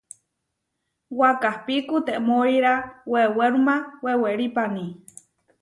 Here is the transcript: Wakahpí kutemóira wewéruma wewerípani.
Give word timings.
Wakahpí 1.19 1.75
kutemóira 1.89 2.73
wewéruma 3.11 3.75
wewerípani. 4.03 4.85